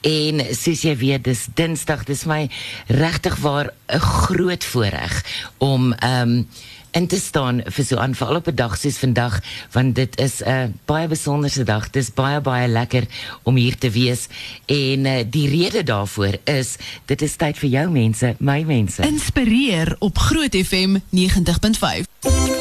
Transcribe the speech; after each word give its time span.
En 0.00 0.40
soos 0.56 0.82
jy 0.82 0.96
weet, 0.96 1.24
dis 1.24 1.46
Dinsdag, 1.54 2.04
dis 2.08 2.24
my 2.24 2.48
regtig 2.86 3.36
waar 3.36 3.72
'n 3.88 3.98
groot 3.98 4.64
voorreg 4.64 5.24
om 5.58 5.92
ehm 5.92 6.28
um, 6.28 6.46
in 6.92 7.06
te 7.06 7.16
staan 7.16 7.62
vir 7.66 7.84
so 7.84 7.96
'n 7.96 8.14
dag 8.54 8.76
soos 8.76 8.98
vandag 8.98 9.40
want 9.72 9.94
dit 9.94 10.18
is 10.18 10.42
'n 10.42 10.78
baie 10.84 11.08
besonderse 11.08 11.64
dag. 11.64 11.90
Dis 11.90 12.14
baie 12.14 12.40
baie 12.40 12.68
lekker 12.68 13.04
om 13.42 13.56
hier 13.56 13.78
te 13.78 13.90
wees 13.90 14.26
en 14.66 15.06
uh, 15.06 15.24
die 15.26 15.48
rede 15.48 15.82
daarvoor 15.82 16.36
is 16.44 16.76
dit 17.04 17.22
is 17.22 17.36
tyd 17.36 17.58
vir 17.58 17.70
jou 17.70 17.90
mense, 17.90 18.34
my 18.38 18.62
mense. 18.62 19.02
Inspireer 19.02 19.96
op 19.98 20.18
Groot 20.18 20.54
FM 20.54 20.96
90.5. 21.10 22.59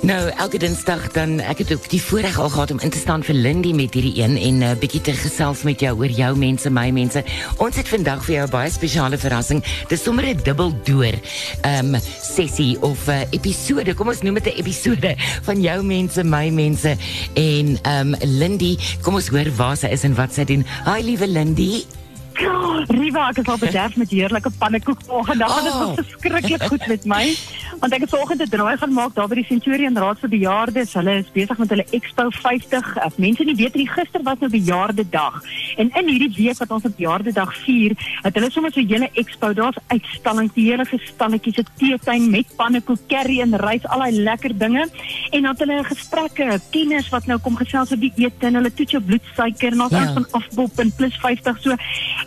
Nou, 0.00 0.30
elke 0.40 0.56
dinsdag 0.56 1.10
dan 1.12 1.42
ek 1.44 1.58
het 1.60 1.72
ook 1.74 1.84
die 1.92 2.00
voorreg 2.00 2.38
al 2.40 2.48
gehad 2.48 2.70
om 2.72 2.78
in 2.80 2.88
te 2.90 2.98
staan 2.98 3.20
vir 3.20 3.36
Lindy 3.36 3.74
met 3.76 3.92
hierdie 3.92 4.22
een 4.22 4.36
en 4.36 4.58
'n 4.58 4.62
uh, 4.62 4.78
bietjie 4.80 5.00
te 5.00 5.12
gesels 5.12 5.62
met 5.62 5.80
jou 5.80 5.92
oor 5.98 6.08
jou 6.08 6.36
mense, 6.36 6.70
my 6.70 6.90
mense. 6.90 7.24
Ons 7.56 7.76
het 7.76 7.88
vandag 7.88 8.24
vir 8.24 8.34
jou 8.34 8.46
'n 8.46 8.50
baie 8.50 8.70
spesiale 8.70 9.18
verrassing. 9.18 9.62
Dis 9.88 10.02
sommer 10.02 10.24
'n 10.24 10.40
dubbel 10.42 10.72
deur 10.84 11.20
ehm 11.60 12.00
sessie 12.22 12.80
of 12.80 13.06
'n 13.06 13.10
uh, 13.10 13.26
episode. 13.30 13.94
Kom 13.94 14.08
ons 14.08 14.22
noem 14.22 14.34
dit 14.34 14.46
'n 14.46 14.58
episode 14.58 15.14
van 15.48 15.60
jou 15.60 15.82
mense, 15.82 16.24
my 16.24 16.48
mense 16.48 16.96
en 17.34 17.78
ehm 17.82 18.14
Lindy, 18.24 18.78
kom 19.02 19.14
ons 19.14 19.28
hoor 19.28 19.52
waar 19.56 19.76
sy 19.76 19.86
is 19.86 20.02
en 20.02 20.14
wat 20.14 20.32
sy 20.32 20.44
doen. 20.44 20.64
Hi 20.84 21.02
liewe 21.02 21.28
Lindy. 21.28 21.99
Riva, 22.40 23.28
ek 23.30 23.40
is 23.42 23.48
al 23.52 23.58
bederf 23.60 23.96
met 24.00 24.10
heerlijke 24.10 24.50
pannenkoek 24.58 25.00
volgende 25.06 25.44
dag. 25.44 25.56
Oh. 25.58 25.64
Dit 25.64 25.72
was 25.72 26.06
verschrikkelijk 26.06 26.62
goed 26.62 26.86
met 26.86 27.04
mij. 27.04 27.34
Want 27.80 27.92
ek 27.92 28.00
het 28.00 28.10
vanoggend 28.10 28.42
'n 28.42 28.48
draai 28.48 28.76
gaan 28.76 28.92
maak 28.92 29.14
daar 29.14 29.28
by 29.28 29.34
die 29.34 29.44
Centurion 29.44 29.96
Raad 29.96 30.18
vir 30.18 30.28
Bejaardes. 30.28 30.94
Hulle 30.94 31.14
is 31.18 31.32
besig 31.32 31.58
met 31.58 31.68
hulle 31.68 31.86
Expo 31.90 32.30
50. 32.30 32.98
As 32.98 33.16
mense 33.16 33.44
nie 33.44 33.54
weet 33.54 33.74
nie, 33.74 33.88
gister 33.88 34.22
was 34.22 34.38
nou 34.38 34.50
bejaarde 34.50 35.08
dag. 35.10 35.42
En 35.76 35.90
in 35.94 36.08
hierdie 36.08 36.34
week 36.36 36.58
wat 36.58 36.70
ons 36.70 36.84
op 36.84 36.96
bejaarde 36.96 37.32
dag 37.32 37.54
vier, 37.64 37.92
het 38.22 38.34
hulle 38.34 38.50
sommer 38.50 38.72
so 38.72 38.80
'n 38.80 38.88
hele 38.88 39.10
expo. 39.12 39.52
Daar's 39.52 39.76
uitstallings, 39.86 40.54
die 40.54 40.70
hele 40.70 40.84
gestalletjies, 40.84 41.58
'n 41.58 41.66
teetuin 41.76 42.30
met 42.30 42.46
pannekoek, 42.56 42.98
curry 43.08 43.40
en 43.40 43.56
rys, 43.56 43.86
al 43.86 43.98
daai 43.98 44.12
lekker 44.12 44.58
dinge. 44.58 44.88
En 45.30 45.42
dan 45.42 45.50
het 45.50 45.58
hulle 45.58 45.84
gesprekke, 45.84 46.60
kenners 46.70 47.08
wat 47.08 47.26
nou 47.26 47.38
kom 47.38 47.56
gesels 47.56 47.90
oor 47.90 47.98
die 47.98 48.12
ete 48.16 48.46
en 48.46 48.54
hulle 48.54 48.72
toets 48.72 48.90
jou 48.90 49.02
bloedsuiker 49.02 49.72
en 49.72 49.80
ons 49.80 49.90
ja. 49.90 50.12
van 50.12 50.26
afbop 50.30 50.78
en 50.78 50.92
plus 50.96 51.16
50 51.20 51.60
so. 51.60 51.76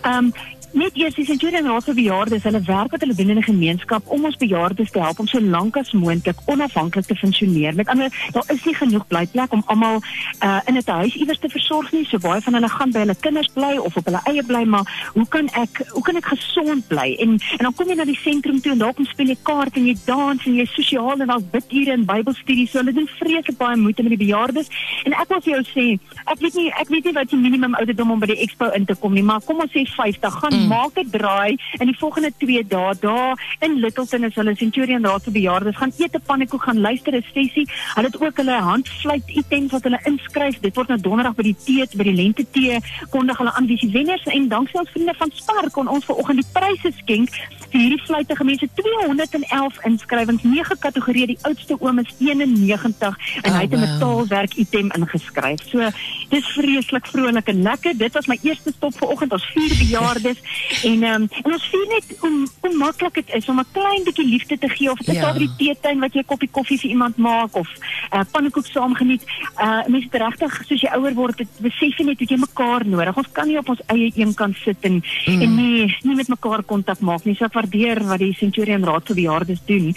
Ehm 0.04 0.26
um, 0.26 0.34
Net 0.74 0.96
eers 0.98 1.14
die 1.14 1.26
Centurion 1.28 1.68
Raad 1.70 1.86
vir 1.86 1.94
Bejaardes, 2.00 2.46
hulle 2.48 2.60
werk 2.66 2.96
wat 2.96 3.04
hulle 3.06 3.14
doen 3.14 3.30
in 3.30 3.38
'n 3.38 3.46
gemeenskap 3.46 4.08
om 4.10 4.26
ons 4.26 4.38
bejaardes 4.42 4.90
te 4.90 5.00
help 5.00 5.20
om 5.20 5.28
so 5.28 5.40
lank 5.40 5.78
as 5.78 5.92
moontlik 5.92 6.40
onafhanklik 6.46 7.06
te 7.06 7.16
funksioneer. 7.16 7.76
Met 7.76 7.88
ander, 7.88 8.10
daar 8.32 8.44
is 8.48 8.64
nie 8.66 8.74
genoeg 8.74 9.06
blyplek 9.08 9.54
om 9.54 9.62
almal 9.66 10.02
uh, 10.42 10.60
in 10.66 10.74
'n 10.74 10.82
huis 10.86 11.16
iewers 11.16 11.40
te 11.40 11.50
versorg 11.50 11.92
nie. 11.92 12.06
So 12.06 12.18
baie 12.18 12.42
van 12.42 12.54
hulle 12.54 12.70
gaan 12.70 12.92
by 12.92 13.00
hulle 13.00 13.16
kinders 13.16 13.50
bly 13.54 13.78
of 13.78 13.98
op 13.98 14.06
hulle 14.06 14.22
eie 14.24 14.44
bly, 14.44 14.64
maar 14.64 15.12
hoe 15.14 15.28
kan 15.28 15.48
ek 15.54 15.86
hoe 15.90 16.04
kan 16.04 16.16
ek 16.16 16.26
gesond 16.26 16.88
bly? 16.88 17.16
En 17.20 17.38
dan 17.58 17.74
kom 17.74 17.88
jy 17.88 17.96
na 17.96 18.06
die 18.06 18.20
sentrum 18.24 18.62
toe 18.62 18.72
en 18.72 18.78
daar 18.78 18.94
kom 18.94 19.06
speel 19.06 19.28
jy 19.28 19.38
kaart 19.44 19.78
en 19.78 19.86
jy 19.86 19.96
dans 20.06 20.46
en 20.46 20.56
jy 20.56 20.66
sosiaal 20.66 21.22
en 21.22 21.28
daar's 21.28 21.50
bidure 21.52 21.92
en 21.92 22.06
Bybelstudies. 22.06 22.72
So 22.72 22.80
hulle 22.80 22.94
doen 22.94 23.10
vreeslik 23.20 23.58
baie 23.58 23.78
moeite 23.78 24.02
met 24.02 24.18
die 24.18 24.26
bejaardes. 24.26 24.68
En 25.06 25.14
ek 25.14 25.30
wil 25.30 25.42
vir 25.42 25.54
jou 25.54 25.64
sê, 25.70 26.00
ek 26.26 26.40
weet 26.40 26.56
nie 26.56 26.72
ek 26.72 26.90
weet 26.90 27.06
nie 27.06 27.14
wat 27.14 27.30
die 27.30 27.38
minimum 27.38 27.76
ouderdom 27.76 28.12
om 28.12 28.20
by 28.20 28.26
die 28.26 28.42
expo 28.42 28.72
in 28.74 28.86
te 28.86 28.96
kom 28.96 29.14
nie, 29.14 29.24
maar 29.24 29.42
kom 29.46 29.62
ons 29.62 29.72
sê 29.72 29.86
50 29.86 30.34
gaan 30.42 30.63
mm. 30.64 30.74
maak 30.74 30.98
'n 31.00 31.10
draai 31.10 31.58
in 31.80 31.88
die 31.92 31.98
volgende 31.98 32.32
2 32.38 32.64
dae 32.68 32.94
daar 33.00 33.34
in 33.60 33.80
Littleton 33.84 34.24
is 34.24 34.36
hulle 34.36 34.56
Centurion 34.56 35.06
Raad 35.06 35.24
vir 35.24 35.34
bejaardes 35.40 35.78
gaan 35.78 35.94
eet 35.98 36.16
'n 36.16 36.26
pannekoek 36.26 36.64
gaan 36.64 36.80
luister 36.80 37.16
'n 37.16 37.26
sessie. 37.34 37.68
Hulle 37.96 38.08
het 38.08 38.22
ook 38.22 38.38
hulle 38.38 38.58
handfluit 38.70 39.28
items 39.28 39.72
wat 39.72 39.84
hulle 39.84 40.00
inskryf. 40.04 40.60
Dit 40.60 40.76
word 40.76 40.88
nou 40.88 41.00
donderdag 41.02 41.36
by 41.36 41.44
die 41.44 41.58
tee 41.66 41.88
by 41.98 42.04
die 42.04 42.16
lente 42.16 42.46
tee 42.52 42.80
kondig 43.10 43.38
hulle 43.38 43.54
aan 43.54 43.68
wie 43.68 43.78
se 43.78 44.32
en 44.32 44.48
danksy 44.48 44.78
ons 44.78 44.90
vriende 44.90 45.14
van 45.18 45.32
Spar 45.34 45.70
kon 45.72 45.88
ons 45.88 46.06
vanoggend 46.06 46.42
die 46.42 46.52
pryse 46.54 46.92
skenk 46.98 47.30
hierdie 47.74 48.02
fluitige 48.06 48.44
mense 48.44 48.70
211 48.74 49.80
inskrywings, 49.90 50.44
nege 50.44 50.78
kategorieë. 50.80 51.34
Die 51.34 51.40
oudste 51.42 51.78
oom 51.80 52.00
is 52.00 52.14
91 52.20 53.18
en 53.44 53.52
oh, 53.52 53.58
hy 53.58 53.62
het 53.62 53.74
'n 53.74 53.80
wow. 53.80 53.86
metaalwerk 53.86 54.54
item 54.56 54.92
ingeskryf. 54.96 55.62
So 55.70 55.90
dis 56.30 56.48
vreeslik 56.58 57.06
vrolik 57.06 57.48
en 57.48 57.62
lekker. 57.62 57.98
Dit 57.98 58.14
was 58.14 58.28
my 58.28 58.38
eerste 58.42 58.72
stop 58.72 58.98
vanoggend. 58.98 59.34
Ons 59.34 59.50
vier 59.54 59.74
bejaardes 59.78 60.40
En 60.84 61.04
um, 61.04 61.28
en 61.44 61.54
ons 61.54 61.66
sien 61.70 61.86
net 61.88 62.16
hoe 62.20 62.32
hoe 62.62 62.72
maklik 62.78 63.14
dit 63.14 63.34
is 63.38 63.50
om 63.50 63.60
'n 63.60 63.66
klein 63.72 64.04
bietjie 64.04 64.26
liefde 64.26 64.58
te 64.58 64.70
gee 64.70 64.92
of 64.92 64.98
dit 64.98 65.16
ja. 65.16 65.32
is 65.32 65.38
die 65.38 65.52
teetuin 65.58 66.00
wat 66.00 66.14
jy 66.14 66.20
'n 66.20 66.26
koppie 66.26 66.50
koffie 66.52 66.80
vir 66.80 66.90
iemand 66.90 67.18
maak 67.18 67.56
of 67.56 67.70
'n 67.70 68.18
uh, 68.18 68.24
pannekoek 68.32 68.66
saam 68.66 68.96
geniet. 68.96 69.24
Uh 69.58 69.82
mense 69.88 70.08
regtig 70.12 70.62
soos 70.68 70.82
jy 70.82 70.90
ouer 70.96 71.14
word, 71.14 71.38
dit 71.38 71.48
besef 71.58 71.98
jy 71.98 72.06
net 72.06 72.20
dat 72.20 72.30
jy 72.30 72.38
mekaar 72.38 72.86
nodig. 72.86 73.18
Ons 73.18 73.32
kan 73.32 73.48
nie 73.48 73.58
op 73.58 73.70
ons 73.70 73.82
eie 73.86 74.12
een 74.16 74.34
kant 74.34 74.56
sit 74.56 74.78
en 74.82 75.04
mm. 75.26 75.42
en 75.42 75.56
nie 75.56 75.98
nie 76.02 76.16
met 76.16 76.28
mekaar 76.28 76.64
kontak 76.64 77.00
maak 77.00 77.24
nie. 77.26 77.36
So 77.36 77.46
ek 77.46 77.54
waardeer 77.64 78.04
wat 78.08 78.20
die 78.20 78.34
Centurion 78.34 78.84
Raad 78.84 79.08
vir 79.08 79.16
bejaardes 79.16 79.62
doen. 79.66 79.96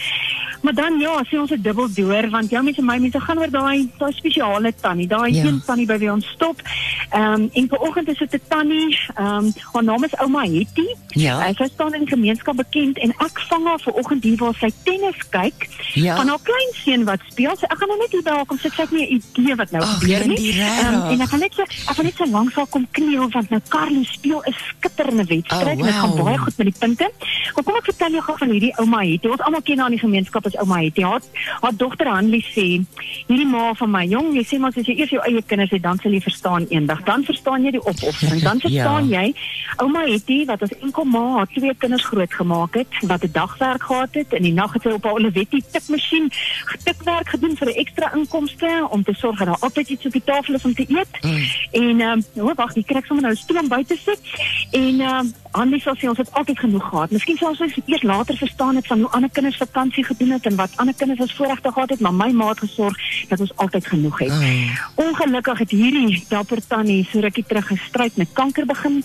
Maar 0.63 0.75
dan 0.75 0.99
ja, 0.99 1.25
sien 1.25 1.41
ons 1.41 1.51
'n 1.51 1.63
dubbel 1.63 1.89
deur 1.95 2.31
want 2.31 2.51
jou 2.51 2.63
mense 2.65 2.83
my 2.83 2.99
mense 2.99 3.21
gaan 3.21 3.39
oor 3.39 3.51
daai 3.51 3.91
daai 3.99 4.13
spesiale 4.13 4.75
tannie, 4.81 5.07
daai 5.07 5.35
ja. 5.35 5.45
een 5.45 5.63
tannie 5.67 5.87
by 5.87 5.99
wie 5.99 6.13
ons 6.13 6.27
stop. 6.27 6.61
Ehm 7.11 7.33
um, 7.33 7.51
en 7.53 7.69
vanoggend 7.69 8.09
is 8.09 8.19
dit 8.19 8.33
'n 8.35 8.41
tannie, 8.49 8.99
ehm 9.15 9.45
um, 9.45 9.53
haar 9.73 9.85
naam 9.85 10.05
is 10.05 10.17
Ouma 10.17 10.43
Hetty. 10.43 10.89
Ja. 11.09 11.49
Uh, 11.49 11.55
sy 11.55 11.69
staan 11.73 11.95
in 11.95 12.05
die 12.05 12.09
gemeenskap 12.09 12.57
bekend 12.57 12.99
en 12.99 13.11
ek 13.11 13.41
vang 13.49 13.67
haar 13.67 13.81
vanoggend 13.81 14.23
hier 14.23 14.37
waar 14.37 14.55
sy 14.55 14.71
tennis 14.83 15.29
kyk 15.31 15.69
ja. 15.95 16.17
van 16.17 16.29
haar 16.29 16.43
klein 16.43 16.73
seun 16.73 17.05
wat 17.05 17.21
speel. 17.29 17.57
So 17.57 17.67
ek 17.67 17.79
gaan 17.79 17.89
nou 17.89 17.99
net 17.99 18.11
hier 18.11 18.23
by 18.23 18.31
haar 18.31 18.47
kom 18.47 18.59
sit. 18.59 18.73
Sy 18.73 18.81
het 18.81 18.91
nie 18.91 19.07
'n 19.07 19.23
idee 19.37 19.55
wat 19.55 19.71
nou 19.71 19.83
gebeur 19.83 20.27
nie. 20.27 20.53
Ehm 20.53 20.95
um, 20.95 21.11
en 21.11 21.21
ek 21.21 21.29
gaan 21.29 21.41
net 21.41 21.55
so 21.55 21.63
ek 21.63 21.95
gaan 21.97 22.05
net 22.05 22.17
so 22.17 22.27
lank 22.27 22.51
sal 22.53 22.67
kom 22.67 22.87
kniel 22.91 23.31
want 23.31 23.51
nou 23.51 23.61
Carly 23.69 24.05
speel 24.05 24.43
'n 24.47 24.53
skitterende 24.53 25.25
wedstryd 25.25 25.79
oh, 25.79 25.79
wow. 25.79 25.87
en 25.87 25.93
dit 25.93 25.95
gaan 25.95 26.25
baie 26.25 26.39
goed 26.39 26.57
met 26.57 26.67
die 26.67 26.79
punte. 26.79 27.11
Kom 27.57 27.65
kom 27.65 27.79
ek 27.79 27.87
vertel 27.89 28.19
jou 28.19 28.23
gou 28.27 28.35
van 28.37 28.51
hierdie 28.53 28.73
Ouma 28.83 28.99
Hetty. 29.01 29.31
Ons 29.33 29.43
almal 29.47 29.63
ken 29.65 29.81
haar 29.81 29.89
in 29.89 29.97
die 29.97 30.03
gemeenskap 30.03 30.45
as 30.45 30.57
ouma 30.61 30.83
het. 30.83 30.99
Ja, 31.01 31.15
haar 31.63 31.77
dogter 31.81 32.11
Hanlie 32.13 32.43
sê, 32.45 32.67
hierdie 33.31 33.47
ma 33.49 33.71
van 33.79 33.91
my 33.95 34.03
jong, 34.11 34.35
jy 34.37 34.43
sê 34.45 34.59
maar 34.61 34.77
as 34.77 34.85
jy 34.85 34.99
eers 34.99 35.15
jou 35.15 35.23
eie 35.25 35.41
kinders 35.41 35.73
het, 35.73 35.81
dan 35.87 35.97
sal 36.03 36.13
jy 36.13 36.21
verstaan 36.21 36.67
eendag. 36.69 37.01
Dan 37.09 37.25
verstaan 37.25 37.65
jy 37.65 37.73
die 37.79 37.81
opoffering. 37.81 38.43
Dan 38.45 38.61
verstaan 38.67 39.09
ja. 39.09 39.23
jy 39.25 39.33
ouma 39.81 40.05
Hetty 40.05 40.43
wat 40.51 40.67
as 40.67 40.75
enkel 40.83 41.09
ma 41.09 41.25
haar 41.39 41.49
twee 41.55 41.73
kinders 41.81 42.05
grootgemaak 42.11 42.77
het, 42.83 43.01
wat 43.09 43.25
'n 43.25 43.33
dagwerk 43.33 43.89
gehad 43.89 44.21
het 44.21 44.37
en 44.37 44.43
die 44.43 44.53
nag 44.53 44.77
het 44.77 44.85
sy 44.85 44.93
op 44.93 45.09
haar 45.09 45.17
Olivetti 45.17 45.63
tikmasjien 45.73 46.29
tikwerk 46.85 47.33
gedoen 47.33 47.57
vir 47.57 47.73
'n 47.73 47.81
ekstra 47.81 48.13
inkomste 48.13 48.87
om 48.91 49.03
te 49.03 49.17
sorg 49.17 49.39
dat 49.39 49.49
daar 49.49 49.65
altyd 49.65 49.89
iets 49.89 50.07
op 50.07 50.13
die 50.13 50.25
tafel 50.25 50.55
is 50.55 50.65
om 50.65 50.75
te 50.75 50.85
eet. 50.89 51.15
Mm. 51.23 51.43
En 51.73 52.01
ehm 52.01 52.23
um, 52.37 52.55
wag, 52.55 52.73
die 52.73 52.85
kry 52.85 53.01
sommer 53.05 53.25
nou 53.25 53.35
stoom 53.35 53.69
buite 53.69 53.97
sit. 53.97 54.21
En 54.71 55.01
ehm 55.01 55.19
um, 55.19 55.35
Hanlie 55.57 55.81
sê 55.81 56.09
ons 56.09 56.19
het 56.21 56.33
altyd 56.37 56.59
genoeg 56.59 56.89
gehad. 56.89 57.13
Miskien 57.15 57.39
sou 57.41 57.49
ons 57.49 57.79
eers 57.87 58.03
later 58.03 58.37
verstaan 58.37 58.77
het 58.77 58.87
van 58.87 59.01
hoe 59.01 59.09
ander 59.17 59.31
kinders 59.33 59.57
vakansie 59.57 60.05
gedoen 60.05 60.35
het 60.37 60.47
en 60.47 60.57
wat 60.57 60.77
ander 60.77 60.95
kinders 60.95 61.21
as 61.25 61.33
voorregte 61.37 61.73
gehad 61.73 61.95
het, 61.95 62.01
maar 62.05 62.13
my 62.15 62.29
ma 62.37 62.49
het 62.49 62.61
gesorg 62.61 62.97
dat 63.31 63.41
ons 63.41 63.53
altyd 63.57 63.87
genoeg 63.87 64.19
het. 64.19 64.35
Oh. 64.37 65.07
Ongelukkig 65.07 65.59
het 65.59 65.71
hierdie 65.71 66.25
dapper 66.29 66.61
tannie 66.67 67.07
so 67.11 67.25
rukkie 67.25 67.45
terug 67.49 67.67
gestryd 67.67 68.17
met 68.17 68.33
kanker 68.33 68.67
begin 68.67 69.01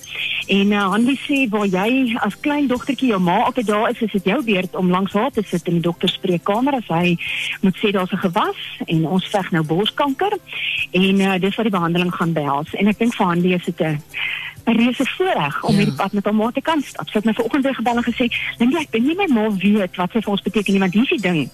en 0.48 0.72
uh, 0.72 0.90
Hanlie 0.92 1.20
sê 1.24 1.46
waar 1.54 1.68
jy 1.72 2.18
as 2.20 2.36
klein 2.44 2.68
dogtertjie 2.68 3.14
jou 3.14 3.20
ma 3.24 3.38
altyd 3.46 3.68
daar 3.72 3.90
is, 3.90 4.02
is 4.02 4.12
dit 4.12 4.30
jou 4.34 4.42
beurt 4.44 4.76
om 4.76 4.92
langs 4.92 5.16
haar 5.16 5.32
te 5.32 5.44
sit 5.48 5.68
in 5.72 5.80
die 5.80 5.86
dokter 5.88 6.12
spreekkamer 6.12 6.82
as 6.82 6.92
hy 6.92 7.16
moet 7.62 7.80
sê 7.80 7.94
daar's 7.96 8.12
'n 8.12 8.24
gewas 8.28 8.60
en 8.86 9.08
ons 9.08 9.28
veg 9.28 9.52
nou 9.52 9.64
borskanker 9.64 10.36
en 10.92 11.16
uh, 11.22 11.40
dis 11.40 11.56
wat 11.56 11.66
die 11.70 11.78
behandeling 11.78 12.12
gaan 12.12 12.34
behels 12.34 12.76
en 12.76 12.88
ek 12.88 13.00
dink 13.00 13.16
vir 13.16 13.26
Hanlie 13.26 13.56
is 13.56 13.66
dit 13.66 13.80
'n 13.80 14.02
'n 14.66 14.76
reuse 14.76 15.06
voorreg 15.18 15.64
om 15.64 15.72
ja. 15.72 15.78
hierdie 15.78 15.96
pad 15.96 16.14
met 16.14 16.26
hom 16.26 16.52
te 16.52 16.62
kan 16.62 16.82
stap. 16.82 17.08
Sy 17.10 17.18
het 17.18 17.26
my 17.26 17.34
vanoggend 17.34 17.64
weer 17.64 17.76
gebel 17.76 17.98
en 17.98 18.04
gesê, 18.04 18.26
"Lindy, 18.58 18.76
ek 18.76 18.92
dink 18.92 19.06
nie 19.06 19.16
my 19.16 19.28
ma 19.28 19.50
weet 19.50 19.96
wat 19.96 20.12
sy 20.12 20.22
vir 20.22 20.32
ons 20.32 20.42
beteken 20.42 20.74
nie, 20.74 20.80
want 20.80 20.92
die 20.92 21.22
ding. 21.22 21.50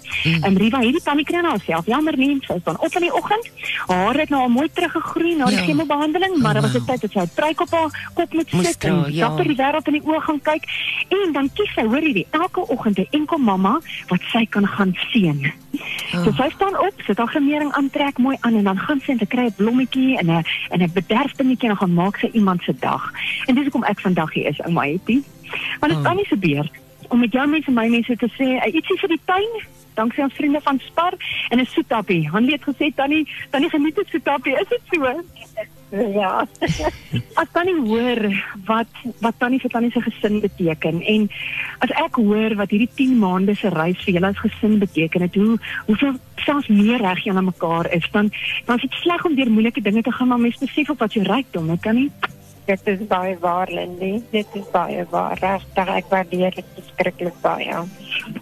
En 0.45 0.57
Riva 0.57 0.81
hierdie 0.83 1.01
tannie 1.03 1.25
kry 1.27 1.41
nou 1.43 1.55
self 1.65 1.85
jammer 1.89 2.17
nie, 2.19 2.37
sy 2.47 2.57
is 2.59 2.65
dan 2.65 2.79
op 2.83 2.97
in 2.99 3.05
die 3.07 3.13
oggend. 3.13 3.49
Haar 3.87 4.19
het 4.21 4.33
nou 4.33 4.41
al 4.45 4.53
mooi 4.53 4.67
teruggegroei 4.73 5.35
na 5.39 5.49
die 5.51 5.59
ja. 5.59 5.65
chemobehandeling, 5.67 6.37
maar 6.41 6.59
oh, 6.59 6.61
wow. 6.61 6.67
was 6.67 6.75
dit 6.77 6.87
tyd 6.87 7.05
dat 7.05 7.11
sy 7.11 7.25
'n 7.25 7.35
pryk 7.35 7.61
op 7.65 7.71
haar 7.71 8.11
kop 8.13 8.33
moet 8.33 8.49
sit 8.49 8.83
en 8.89 9.05
ja. 9.11 9.27
dapper 9.27 9.47
die 9.47 9.57
wêreld 9.57 9.87
in 9.91 9.97
die 9.99 10.05
oë 10.05 10.21
gaan 10.27 10.41
kyk. 10.41 10.63
En 11.21 11.33
dan 11.33 11.49
kies 11.53 11.73
sy, 11.75 11.85
hoor 11.85 12.03
hierdie, 12.03 12.27
elke 12.31 12.67
oggend 12.67 12.99
'n 12.99 13.07
enkel 13.11 13.37
mamma 13.37 13.79
wat 14.07 14.21
sy 14.31 14.45
kan 14.45 14.67
gaan 14.67 14.93
sien. 15.11 15.51
Oh. 16.13 16.23
So 16.23 16.31
sy 16.31 16.49
staan 16.55 16.77
op, 16.79 16.93
het 16.97 17.17
haar 17.17 17.33
gemering 17.33 17.71
aantrek 17.73 18.17
mooi 18.17 18.37
aan 18.39 18.55
en 18.55 18.63
dan 18.63 18.79
gaan 18.79 19.01
sy 19.03 19.11
en 19.11 19.19
sy 19.19 19.25
kry 19.25 19.45
'n 19.47 19.57
blommetjie 19.57 20.17
en 20.17 20.27
'n 20.31 20.43
en 20.69 20.81
'n 20.81 20.91
bederfdingetjie 20.93 21.69
en 21.69 21.75
dan 21.75 21.81
gaan 21.83 21.93
maak 21.93 22.17
sy 22.17 22.29
iemand 22.33 22.61
se 22.63 22.73
dag. 22.79 23.06
En 23.45 23.55
dis 23.55 23.63
hoekom 23.63 23.83
ek 23.83 23.99
vandag 23.99 24.33
hier 24.33 24.51
is, 24.51 24.61
ouma 24.65 24.85
Hetty. 24.87 25.21
Want 25.79 25.91
dit 25.93 25.99
oh. 25.99 26.03
kan 26.03 26.15
nie 26.15 26.29
gebeur 26.29 26.69
om 27.07 27.19
met 27.19 27.31
jou 27.31 27.47
mense 27.47 27.71
my 27.71 27.87
mense 27.87 28.15
te 28.19 28.29
sê, 28.35 28.47
ietsie 28.67 28.97
vir 28.99 29.13
die 29.15 29.21
tuin, 29.29 29.53
danksy 29.97 30.21
aan 30.21 30.33
vriende 30.35 30.61
van 30.63 30.79
Spar 30.85 31.15
en 31.49 31.59
'n 31.59 31.65
soetappie. 31.65 32.29
Han 32.29 32.49
het 32.51 32.67
gesê 32.69 32.91
tannie, 32.95 33.27
tannie 33.49 33.69
geniet 33.69 33.95
dit 33.95 34.07
soetappie. 34.07 34.59
Is 34.61 34.69
dit 34.69 34.81
so? 34.91 35.05
Ja. 35.91 36.45
as 37.41 37.47
tannie 37.51 37.79
hoor 37.79 38.19
wat 38.65 38.91
wat 39.23 39.35
tannie 39.39 39.59
vir 39.59 39.71
tannie 39.71 39.91
se 39.91 40.01
gesin 40.01 40.41
beteken 40.43 40.99
en 41.01 41.29
as 41.79 41.93
ek 41.95 42.19
hoor 42.19 42.55
wat 42.59 42.69
hierdie 42.69 42.89
10 42.95 43.13
maande 43.19 43.55
se 43.55 43.69
reis 43.69 44.03
vir 44.03 44.13
julle 44.13 44.27
as 44.27 44.41
gesin 44.43 44.79
beteken 44.79 45.21
het, 45.21 45.35
hoe 45.35 45.55
hoeveel 45.85 46.19
selfs 46.35 46.67
meer 46.67 46.99
reg 46.99 47.23
jy 47.23 47.31
aan 47.31 47.47
mekaar 47.47 47.87
is, 47.93 48.09
dan 48.11 48.31
dan 48.65 48.75
is 48.75 48.81
dit 48.81 48.99
sleg 48.99 49.25
om 49.25 49.35
deur 49.35 49.49
moeilike 49.49 49.81
dinge 49.81 50.01
te 50.01 50.11
gaan, 50.11 50.27
maar 50.27 50.43
mens 50.43 50.59
besef 50.59 50.89
op 50.89 50.99
wat 50.99 51.13
jy 51.13 51.23
rykdom, 51.23 51.71
kan 51.79 51.95
nie 51.95 52.11
Dit 52.67 52.83
is 52.83 53.03
baie 53.07 53.37
waar, 53.39 53.69
Lindy. 53.71 54.21
Dit 54.31 54.47
is 54.59 54.65
baie 54.71 55.05
waar. 55.09 55.37
Regtig, 55.39 55.87
ek 55.87 56.09
waardeer 56.11 56.51
dit 56.51 56.71
verskriklik 56.75 57.37
baie. 57.39 57.83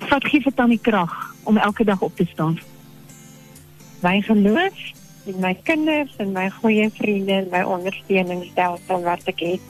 Wat 0.10 0.26
gee 0.26 0.42
vir 0.42 0.56
tannie 0.58 0.82
krag 0.82 1.14
om 1.46 1.60
elke 1.62 1.86
dag 1.86 2.02
op 2.02 2.16
te 2.18 2.26
staan? 2.32 2.58
My 4.02 4.18
geloof 4.26 4.82
in 5.30 5.38
my 5.44 5.54
kinders 5.68 6.18
en 6.18 6.34
my 6.34 6.48
goeie 6.58 6.90
vriende 6.98 7.38
en 7.38 7.52
my 7.54 7.62
ondersteuningsstelsel 7.78 9.06
wat 9.06 9.30
ek 9.30 9.46
het. 9.46 9.70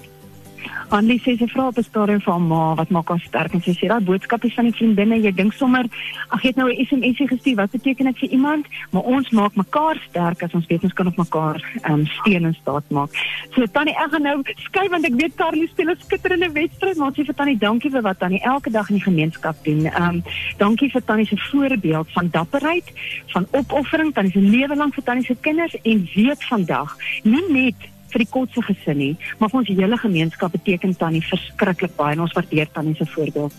Anlie 0.90 1.20
sê 1.20 1.36
sy 1.38 1.48
vra 1.52 1.68
op 1.68 1.80
van 2.26 2.48
ma 2.48 2.76
wat 2.76 2.90
maak 2.90 3.10
haar 3.10 3.20
sterk 3.20 3.54
en 3.54 3.62
sy 3.62 3.74
sê 3.74 3.88
daai 3.88 4.04
boodskappe 4.06 4.50
van 4.54 4.66
die 4.70 4.74
vriendinne, 4.74 5.18
jy 5.24 5.32
dink 5.32 5.54
sommer 5.54 5.86
ag 6.30 6.42
jy 6.42 6.50
het 6.50 6.58
nou 6.58 6.70
'n 6.70 6.86
SMS 6.86 7.18
gestuur, 7.30 7.56
wat 7.56 7.72
beteken 7.72 8.06
dit 8.06 8.18
vir 8.18 8.30
iemand? 8.30 8.66
Maar 8.92 9.02
ons 9.02 9.30
maak 9.30 9.56
mekaar 9.56 9.98
sterk 10.10 10.44
as 10.44 10.54
ons 10.54 10.68
weet 10.68 10.84
ons 10.84 10.94
kan 10.94 11.08
op 11.08 11.18
mekaar 11.18 11.58
ehm 11.84 12.06
steun 12.06 12.46
en 12.46 12.54
staat 12.54 12.84
maak. 12.90 13.10
So 13.56 13.66
tannie 13.66 13.96
ek 13.96 14.12
gaan 14.12 14.22
nou 14.22 14.42
skryf 14.56 14.90
want 14.90 15.06
ek 15.06 15.16
weet 15.16 15.36
Carly 15.36 15.68
speel 15.68 15.90
'n 15.90 15.98
skitterende 16.00 16.52
wedstryd, 16.52 16.98
maar 16.98 17.12
sê 17.12 17.26
vir 17.26 17.36
tannie 17.36 17.58
dankie 17.58 17.92
vir 17.92 18.02
wat 18.02 18.20
tannie 18.20 18.42
elke 18.42 18.70
dag 18.72 18.90
in 18.90 18.96
die 18.96 19.04
gemeenskap 19.04 19.56
doen. 19.64 19.86
Ehm 19.86 20.04
um, 20.04 20.24
dankie 20.58 20.92
vir 20.92 21.04
tannie 21.04 21.26
se 21.26 21.38
voorbeeld 21.38 22.08
van 22.12 22.30
dapperheid, 22.32 22.88
van 23.34 23.48
opoffering, 23.52 24.14
tannie 24.14 24.32
se 24.32 24.40
lewe 24.40 24.76
lank 24.76 24.94
vir 24.94 25.04
tannie 25.04 25.26
se 25.26 25.36
kinders 25.42 25.76
en 25.82 26.10
weet 26.16 26.44
vandag 26.44 26.96
nie 27.24 27.46
net 27.50 27.95
vir 28.16 28.24
die 28.24 28.32
kotse 28.32 28.64
gesin 28.64 29.00
nie, 29.02 29.14
maar 29.40 29.52
vir 29.52 29.60
ons 29.60 29.72
hele 29.76 29.98
gemeenskap 30.00 30.54
beteken 30.56 30.96
tannie 30.96 31.24
verskriklik 31.28 31.96
baie 32.00 32.16
en 32.16 32.24
ons 32.24 32.36
waardeer 32.38 32.72
tannie 32.72 32.96
se 32.96 33.08
voorbeeld. 33.12 33.56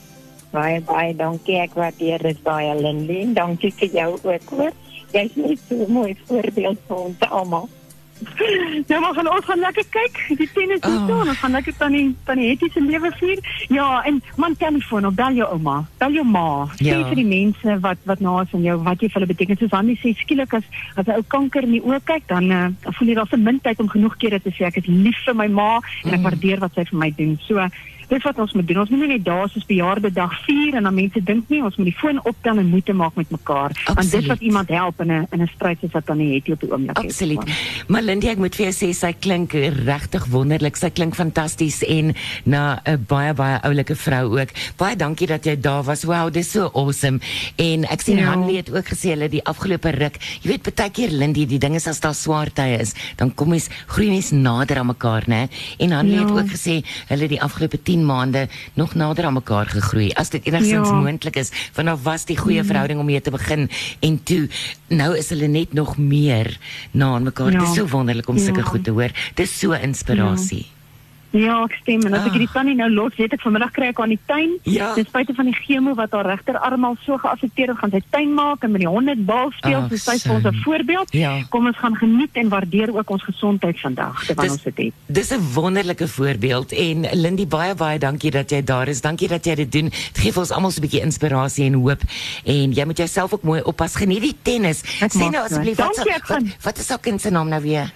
Baie 0.55 0.81
baie 0.89 1.13
dankie 1.17 1.59
ek 1.61 1.75
waardeer 1.77 2.23
dit 2.25 2.39
baie 2.47 2.73
Lindley. 2.79 3.27
Dankie 3.37 3.73
vir 3.77 3.93
jou 3.99 4.11
ook 4.17 4.53
hoor. 4.57 4.73
Jy 5.13 5.25
is 5.29 5.37
net 5.37 5.67
so 5.69 5.89
mooi 5.93 6.15
voorbeeld 6.29 6.81
vir 6.89 7.03
ons 7.03 7.27
almal. 7.29 7.69
Ja, 8.87 8.99
maar 9.01 9.15
gaan 9.15 9.29
ons 9.35 9.45
gaan 9.45 9.59
lekker 9.59 9.85
kyk. 9.91 10.21
Die 10.39 10.49
tennis 10.53 10.81
is 10.81 10.95
oh. 10.95 11.07
daar. 11.09 11.29
Ons 11.29 11.39
gaan 11.39 11.51
lekker 11.51 11.77
tannie 11.77 12.17
tannie 12.25 12.49
Hetty 12.49 12.69
se 12.73 12.81
lewe 12.81 13.11
vier. 13.21 13.41
Ja, 13.69 14.03
en 14.09 14.23
man 14.37 14.57
telefoon 14.57 15.07
op 15.07 15.17
bel 15.17 15.37
jou 15.41 15.49
ouma. 15.53 15.77
Bel 15.99 16.17
jou 16.17 16.25
ma. 16.25 16.47
Sê 16.79 16.89
ja. 16.89 17.03
vir 17.09 17.21
die 17.21 17.29
mense 17.29 17.79
wat 17.85 18.01
wat 18.09 18.23
na 18.25 18.39
is 18.45 18.55
en 18.57 18.65
jou 18.65 18.77
wat 18.87 19.03
jy 19.03 19.11
vir 19.11 19.21
hulle 19.21 19.33
beteken. 19.33 19.61
Soos 19.61 19.75
Hanni 19.77 19.99
sê 20.01 20.15
skielik 20.17 20.57
as 20.57 20.65
as 20.97 21.07
'n 21.07 21.19
ou 21.19 21.27
kanker 21.37 21.69
in 21.69 21.77
die 21.77 21.85
oë 21.85 22.01
kyk, 22.05 22.29
dan 22.33 22.51
uh, 22.51 22.69
dan 22.85 22.97
voel 22.97 23.13
jy 23.13 23.19
daar's 23.21 23.37
'n 23.37 23.43
min 23.43 23.61
tyd 23.61 23.81
om 23.81 23.93
genoeg 23.93 24.17
kere 24.17 24.41
te 24.41 24.51
sê 24.51 24.65
ek 24.71 24.81
is 24.81 24.89
lief 24.89 25.19
vir 25.27 25.35
my 25.35 25.49
ma 25.49 25.71
en 26.05 26.15
ek 26.15 26.21
mm. 26.21 26.27
waardeer 26.29 26.61
wat 26.65 26.75
sy 26.75 26.85
vir 26.85 26.99
my 26.99 27.11
doen. 27.11 27.37
So 27.49 27.69
dis 28.09 28.23
wat 28.23 28.39
ons 28.39 28.53
moet 28.53 28.67
doen. 28.69 28.81
Ons 28.83 28.91
moet 28.93 29.03
nie 29.05 29.17
net 29.17 29.25
daar 29.25 29.49
soos 29.51 29.67
bejaarde 29.67 30.13
dag 30.13 30.33
vier 30.47 30.77
en 30.79 30.87
dan 30.89 30.95
mense 30.95 31.23
dink 31.23 31.49
nie 31.53 31.63
ons 31.65 31.77
moet 31.77 31.91
die 31.91 31.97
foon 31.99 32.21
optel 32.25 32.61
en 32.63 32.69
moeite 32.71 32.95
maak 32.97 33.15
met 33.19 33.31
mekaar. 33.31 33.71
Absoluut. 33.71 33.97
Want 33.97 34.11
dit 34.11 34.27
wat 34.27 34.41
iemand 34.41 34.69
help 34.69 35.01
in 35.01 35.13
'n 35.13 35.27
in 35.33 35.43
'n 35.43 35.51
stryd 35.55 35.79
soos 35.81 35.93
wat 35.93 36.07
dan 36.07 36.19
nie 36.19 36.35
het 36.35 36.51
op 36.53 36.61
die 36.61 36.73
oomblik. 36.73 36.99
Absoluut. 36.99 37.43
Maar 37.89 38.03
Lindy, 38.03 38.29
ek 38.29 38.39
moet 38.39 38.55
vir 38.55 38.71
jou 38.71 38.75
sê 38.75 38.95
sy 38.95 39.13
klink 39.13 39.53
regtig 39.53 40.27
wonderlik. 40.27 40.77
Sy 40.77 40.91
klink 40.91 41.15
fantasties 41.15 41.83
en 41.83 42.15
na 42.45 42.81
'n 42.85 43.05
baie 43.09 43.35
baie 43.35 43.61
oulike 43.63 43.97
vrou 43.97 44.39
ook. 44.41 44.49
Baie 44.77 44.97
dankie 44.97 45.27
dat 45.27 45.45
jy 45.45 45.61
daar 45.61 45.83
was. 45.83 46.05
Wow, 46.05 46.33
dis 46.33 46.51
so 46.51 46.71
awesome. 46.75 47.19
En 47.57 47.85
ek 47.85 48.01
sien 48.01 48.17
ja. 48.17 48.31
Hanlie 48.31 48.57
het 48.57 48.71
ook 48.71 48.87
gesê 48.87 49.11
hulle 49.11 49.29
die 49.29 49.45
afgelope 49.45 49.91
ruk. 49.91 50.17
Jy 50.43 50.51
weet 50.51 50.75
baie 50.75 50.91
keer 50.91 51.11
Lindy, 51.11 51.47
die 51.47 51.59
ding 51.59 51.75
is 51.75 51.87
as 51.87 52.01
daar 52.01 52.15
swaar 52.15 52.53
tye 52.53 52.79
is, 52.79 52.95
dan 53.17 53.35
kom 53.35 53.49
mens 53.49 53.69
groei 53.87 54.09
mens 54.11 54.31
nader 54.31 54.79
aan 54.79 54.87
mekaar, 54.87 55.25
né? 55.27 55.49
En 55.79 55.91
Hanlie 55.91 56.21
ja. 56.21 56.27
het 56.27 56.31
ook 56.31 56.51
gesê 56.51 56.85
hulle 57.09 57.29
die 57.29 57.43
afgelope 57.43 57.83
10 57.83 57.96
maande 58.05 58.49
nog 58.75 58.95
nader 58.95 59.25
aan 59.25 59.39
mekaar 59.39 59.67
gegroei 59.67 60.11
as 60.13 60.31
dit 60.31 60.47
enigstens 60.47 60.89
ja. 60.89 60.95
moontlik 60.95 61.37
is 61.37 61.51
vanaf 61.73 62.03
was 62.03 62.25
die 62.25 62.37
goeie 62.37 62.61
mm. 62.61 62.67
verhouding 62.67 63.01
om 63.01 63.07
mee 63.07 63.21
te 63.21 63.31
begin 63.31 63.69
en 64.01 64.23
toe 64.23 64.49
nou 64.89 65.17
is 65.17 65.29
hulle 65.29 65.49
net 65.49 65.73
nog 65.73 65.97
meer 65.99 66.59
na 66.91 67.15
aan 67.15 67.23
mekaar 67.23 67.53
ja. 67.53 67.59
dit 67.59 67.69
is 67.69 67.75
so 67.75 67.87
wonderlik 67.87 68.29
om 68.29 68.37
ja. 68.37 68.45
sulke 68.45 68.63
goed 68.63 68.85
te 68.85 68.91
hoor 68.91 69.11
dis 69.35 69.59
so 69.59 69.73
inspirasie 69.73 70.65
ja. 70.67 70.76
Ja, 71.37 71.57
ek 71.67 71.77
stem 71.83 72.05
en 72.09 72.15
as 72.17 72.27
ek 72.29 72.37
hierdie 72.37 72.51
tannie 72.53 72.75
nou 72.79 72.89
los, 72.93 73.15
weet 73.19 73.35
ek 73.37 73.43
vanmiddag 73.45 73.73
kry 73.77 73.91
ek 73.93 74.01
aan 74.01 74.15
die 74.15 74.21
tuin. 74.31 74.55
Ja. 74.65 74.93
Ten 74.97 75.07
spyte 75.09 75.35
van 75.37 75.51
die 75.51 75.57
chemo 75.57 75.93
wat 75.99 76.15
haar 76.17 76.29
regterarm 76.31 76.87
al 76.89 76.97
so 77.05 77.19
geaffekteer 77.21 77.73
het, 77.73 77.81
gaan 77.83 77.93
sy 77.93 78.01
tuin 78.15 78.33
maak 78.37 78.65
en 78.65 78.73
met 78.73 78.85
die 78.85 78.89
honde 78.91 79.17
bal 79.29 79.53
speel. 79.59 79.83
Oh, 79.85 80.01
sy 80.01 80.17
is 80.17 80.25
vir 80.25 80.35
ons 80.37 80.49
'n 80.49 80.63
voorbeeld. 80.65 81.13
Ja. 81.13 81.35
Kom 81.51 81.67
ons 81.67 81.77
gaan 81.77 81.97
geniet 81.97 82.33
en 82.41 82.49
waardeer 82.49 82.95
ook 82.97 83.11
ons 83.11 83.23
gesondheid 83.23 83.81
vandag 83.81 84.25
terwyl 84.27 84.51
ons 84.51 84.63
dit 84.63 84.79
het. 84.79 84.95
Dis 85.07 85.31
'n 85.33 85.43
wonderlike 85.55 86.09
voorbeeld 86.09 86.73
en 86.73 87.07
Lindy 87.13 87.47
baie 87.47 87.75
baie 87.75 87.99
dankie 87.99 88.31
dat 88.31 88.51
jy 88.51 88.63
daar 88.65 88.89
is. 88.89 89.01
Dankie 89.01 89.29
dat 89.29 89.45
jy 89.45 89.55
dit 89.55 89.73
doen. 89.73 89.89
Dit 89.89 90.19
gee 90.19 90.33
vir 90.33 90.41
ons 90.41 90.51
almal 90.51 90.71
so 90.71 90.81
'n 90.81 90.89
bietjie 90.89 91.03
inspirasie 91.03 91.65
en 91.67 91.75
hoop. 91.75 92.01
En 92.45 92.73
jy 92.73 92.85
moet 92.85 92.97
jouself 92.97 93.33
ook 93.33 93.43
mooi 93.43 93.61
oppas. 93.63 93.97
Geniet 93.97 94.23
die 94.23 94.37
tennis. 94.43 94.83
Sien 95.09 95.31
nou 95.31 95.45
asseblief 95.45 95.77
wat, 95.77 95.97
wat, 96.29 96.43
wat 96.63 96.79
is 96.79 96.93
ook 96.93 97.07
in 97.07 97.19
sy 97.19 97.29
naam 97.29 97.49
nou 97.49 97.63
weer? 97.63 97.93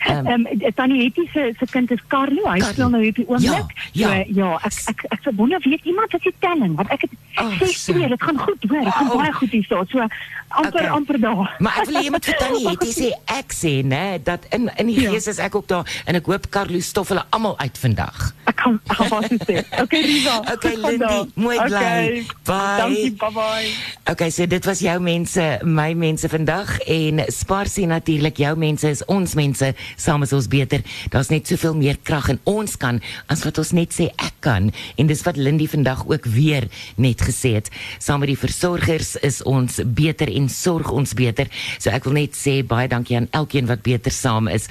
Ehm 0.00 0.26
um, 0.26 0.46
um, 0.46 0.72
Tannie 0.74 1.04
Hetty 1.04 1.28
se 1.32 1.54
se 1.58 1.66
kind 1.70 1.90
is 1.90 2.00
Carlo. 2.06 2.46
Hy 2.48 2.60
speel 2.60 2.88
nou 2.88 3.02
hierdie 3.02 3.26
oomblik. 3.28 3.74
Ja, 3.92 4.14
ja. 4.14 4.24
So, 4.24 4.32
ja, 4.40 4.50
ek 4.64 4.78
ek 4.92 5.04
ek 5.16 5.22
se 5.22 5.34
wonder 5.36 5.60
weet 5.64 5.84
iemand 5.84 6.12
wat 6.12 6.22
se 6.22 6.32
telling, 6.38 6.76
want 6.76 6.88
ek 6.94 7.04
het 7.04 7.12
oh, 7.36 7.52
sê 7.60 7.92
twee, 7.92 8.08
dit 8.08 8.22
gaan 8.22 8.38
goed, 8.38 8.64
hoor. 8.68 8.84
Dit 8.88 8.96
gaan 8.96 9.10
oh. 9.10 9.18
baie 9.20 9.32
goed 9.32 9.50
hier 9.50 9.66
so. 9.68 9.84
So 9.92 10.06
amper 10.50 10.80
okay. 10.80 10.88
amper 10.88 11.20
daar. 11.20 11.56
Maar 11.58 11.80
ek 11.82 11.90
wil 11.90 12.02
iemand 12.02 12.26
vir 12.26 12.36
Tannie 12.40 12.66
Hetty 12.66 12.90
sê 12.94 13.10
ek 13.30 13.54
sê, 13.54 13.72
né, 13.86 14.18
dat 14.24 14.46
in 14.54 14.68
in 14.76 14.90
die 14.90 14.98
ja. 15.00 15.12
gees 15.14 15.28
is 15.30 15.38
ek 15.42 15.54
ook 15.54 15.68
daar 15.70 15.88
en 16.04 16.18
ek 16.18 16.26
hoop 16.30 16.48
Carlo 16.50 16.80
stof 16.84 17.12
hulle 17.12 17.24
almal 17.30 17.56
uit 17.62 17.78
vandag. 17.78 18.30
Ek 18.50 18.62
gaan 18.64 18.80
ek 18.90 18.96
gaan 18.98 19.10
vas 19.12 19.28
sê. 19.46 19.56
Okay, 19.84 20.02
Risa. 20.06 20.36
Okay, 20.54 20.74
Lindy, 20.76 21.20
mooi 21.34 21.56
bly. 21.56 21.76
Okay. 21.80 22.24
Bye. 22.48 22.78
Dankie, 22.80 23.12
bye 23.20 23.32
bye. 23.36 23.70
Okay, 24.10 24.30
so 24.34 24.46
dit 24.50 24.66
was 24.66 24.82
jou 24.84 24.96
mense, 25.04 25.46
my 25.64 25.90
mense 25.94 26.28
vandag 26.30 26.74
en 26.90 27.22
Sparsie 27.30 27.86
natuurlik 27.90 28.42
jou 28.42 28.54
mense 28.58 28.90
is 28.90 29.04
ons 29.10 29.36
mense 29.38 29.72
saam 29.96 30.26
is 30.26 30.34
ons 30.36 30.50
beter. 30.50 30.84
Daar's 31.14 31.30
net 31.32 31.50
soveel 31.50 31.78
meer 31.78 32.00
krag 32.02 32.30
in 32.34 32.40
ons 32.50 32.76
kan 32.80 33.00
as 33.30 33.44
wat 33.46 33.60
ons 33.62 33.72
net 33.76 33.94
sê 33.94 34.10
ek 34.18 34.40
kan. 34.44 34.70
En 34.98 35.10
dis 35.10 35.24
wat 35.26 35.38
Lindy 35.38 35.68
vandag 35.70 36.04
ook 36.08 36.26
weer 36.34 36.66
net 36.96 37.22
gesê 37.24 37.56
het. 37.60 37.70
Saam 38.02 38.22
met 38.24 38.32
die 38.32 38.40
versorgers 38.40 39.14
is 39.24 39.40
ons 39.46 39.80
beter 39.84 40.30
en 40.40 40.48
sorg 40.52 40.90
ons 40.94 41.14
beter. 41.16 41.50
So 41.78 41.92
ek 41.94 42.08
wil 42.08 42.16
net 42.20 42.38
sê 42.38 42.60
baie 42.66 42.88
dankie 42.90 43.18
aan 43.18 43.28
elkeen 43.36 43.68
wat 43.70 43.84
beter 43.86 44.14
saam 44.14 44.48
is. 44.50 44.66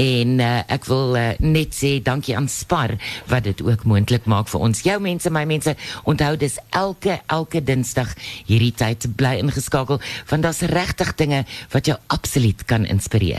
En 0.00 0.40
uh, 0.40 0.50
ek 0.72 0.88
wil 0.90 1.16
uh, 1.18 1.28
net 1.44 1.76
sê 1.76 1.98
dankie 2.04 2.36
aan 2.36 2.48
Spar 2.50 2.96
wat 3.30 3.46
dit 3.46 3.62
ook 3.64 3.86
moontlik 3.88 4.26
maak 4.30 4.50
vir 4.50 4.66
ons. 4.66 4.84
Jou 4.86 4.98
mense, 5.02 5.30
my 5.30 5.44
mense, 5.48 5.76
onthou 6.10 6.34
dis 6.40 6.58
elke 6.76 7.20
elke 7.30 7.62
Dinsdag 7.64 8.16
hierdie 8.48 8.74
tyd 8.74 9.06
bly 9.16 9.36
ingeskakel 9.44 10.00
want 10.30 10.46
daar's 10.46 10.64
regtig 10.72 11.14
dinge 11.20 11.44
wat 11.74 11.86
jou 11.86 11.96
absoluut 12.12 12.64
kan 12.66 12.86
inspireer. 12.88 13.38